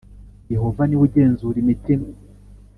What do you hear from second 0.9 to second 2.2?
ugenzura imitima